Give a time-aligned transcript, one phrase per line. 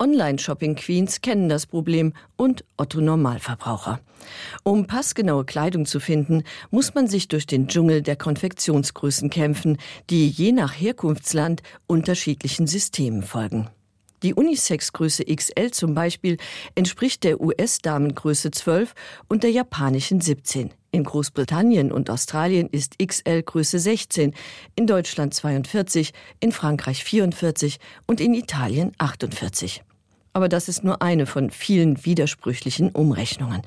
[0.00, 4.00] Online-Shopping-Queens kennen das Problem und Otto Normalverbraucher.
[4.62, 9.76] Um passgenaue Kleidung zu finden, muss man sich durch den Dschungel der Konfektionsgrößen kämpfen,
[10.08, 13.68] die je nach Herkunftsland unterschiedlichen Systemen folgen.
[14.22, 16.36] Die Unisex-Größe XL zum Beispiel
[16.74, 18.94] entspricht der US-Damengröße 12
[19.28, 20.70] und der japanischen 17.
[20.92, 24.34] In Großbritannien und Australien ist XL Größe 16,
[24.76, 29.82] in Deutschland 42, in Frankreich 44 und in Italien 48.
[30.32, 33.62] Aber das ist nur eine von vielen widersprüchlichen Umrechnungen.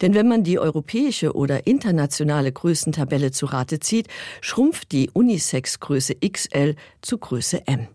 [0.00, 4.08] Denn wenn man die europäische oder internationale Größentabelle zu Rate zieht,
[4.40, 7.88] schrumpft die Unisex-Größe XL zu Größe M.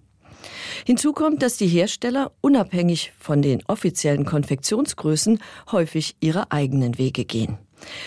[0.86, 5.40] Hinzu kommt, dass die Hersteller unabhängig von den offiziellen Konfektionsgrößen
[5.72, 7.58] häufig ihre eigenen Wege gehen.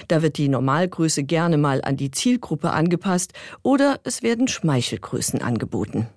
[0.08, 6.08] Da wird die Normalgröße gerne mal an die Zielgruppe angepasst oder es werden Schmeichelgrößen angeboten.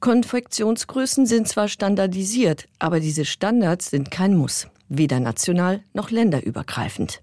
[0.00, 7.22] Konfektionsgrößen sind zwar standardisiert, aber diese Standards sind kein Muss, weder national noch länderübergreifend.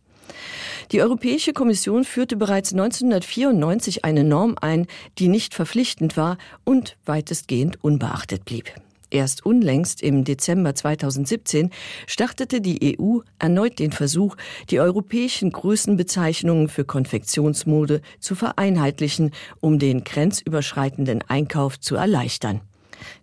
[0.92, 7.84] Die Europäische Kommission führte bereits 1994 eine Norm ein, die nicht verpflichtend war und weitestgehend
[7.84, 8.72] unbeachtet blieb.
[9.10, 11.70] Erst unlängst im Dezember 2017
[12.08, 14.36] startete die EU erneut den Versuch,
[14.70, 22.62] die europäischen Größenbezeichnungen für Konfektionsmode zu vereinheitlichen, um den grenzüberschreitenden Einkauf zu erleichtern.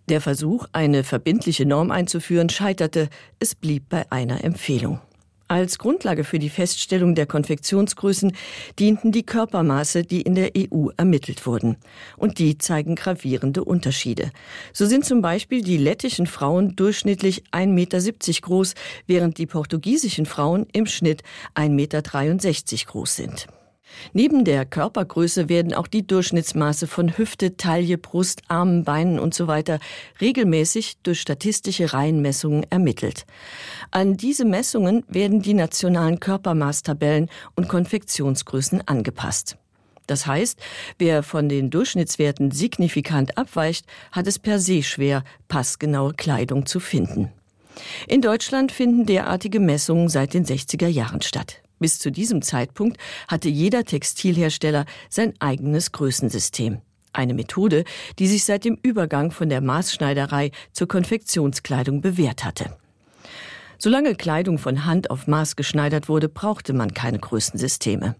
[0.09, 4.99] Der Versuch, eine verbindliche Norm einzuführen, scheiterte, es blieb bei einer Empfehlung.
[5.53, 8.35] Als Grundlage für die Feststellung der Konfektionsgrößen
[8.79, 11.77] dienten die Körpermaße, die in der EU ermittelt wurden.
[12.17, 14.31] Und die zeigen gravierende Unterschiede.
[14.73, 18.01] So sind zum Beispiel die lettischen Frauen durchschnittlich 1,70 Meter
[18.41, 18.73] groß,
[19.05, 21.21] während die portugiesischen Frauen im Schnitt
[21.53, 22.01] 1,63 Meter
[22.91, 23.47] groß sind.
[24.13, 29.63] Neben der Körpergröße werden auch die Durchschnittsmaße von Hüfte, Taille, Brust, Armen, Beinen usw.
[29.65, 29.77] So
[30.21, 33.25] regelmäßig durch statistische Reihenmessungen ermittelt.
[33.91, 39.57] An diese Messungen werden die nationalen Körpermaßtabellen und Konfektionsgrößen angepasst.
[40.07, 40.59] Das heißt,
[40.97, 47.31] wer von den Durchschnittswerten signifikant abweicht, hat es per se schwer, passgenaue Kleidung zu finden.
[48.07, 51.61] In Deutschland finden derartige Messungen seit den 60er Jahren statt.
[51.83, 52.95] Bis zu diesem Zeitpunkt
[53.27, 56.79] hatte jeder Textilhersteller sein eigenes Größensystem.
[57.11, 57.83] Eine Methode,
[58.19, 62.73] die sich seit dem Übergang von der Maßschneiderei zur Konfektionskleidung bewährt hatte.
[63.77, 68.15] Solange Kleidung von Hand auf Maß geschneidert wurde, brauchte man keine Größensysteme.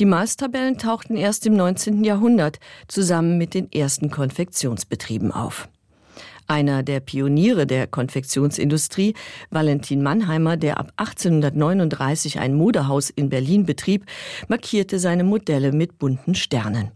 [0.00, 2.02] Die Maßtabellen tauchten erst im 19.
[2.02, 2.58] Jahrhundert
[2.88, 5.68] zusammen mit den ersten Konfektionsbetrieben auf.
[6.46, 9.14] Einer der Pioniere der Konfektionsindustrie,
[9.50, 14.06] Valentin Mannheimer, der ab 1839 ein Modehaus in Berlin betrieb,
[14.48, 16.92] markierte seine Modelle mit bunten Sternen.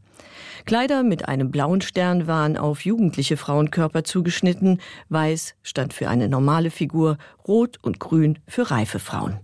[0.67, 6.71] Kleider mit einem blauen Stern waren auf jugendliche Frauenkörper zugeschnitten, weiß stand für eine normale
[6.71, 7.19] Figur,
[7.49, 9.41] rot und grün für reife Frauen.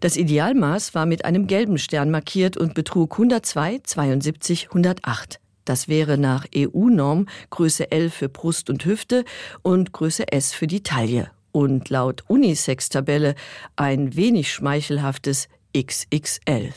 [0.00, 5.40] Das Idealmaß war mit einem gelben Stern markiert und betrug 102, 72, 108.
[5.66, 9.24] Das wäre nach EU-Norm Größe L für Brust und Hüfte
[9.62, 11.30] und Größe S für die Taille.
[11.52, 13.34] Und laut Unisex-Tabelle
[13.74, 16.72] ein wenig schmeichelhaftes XXL.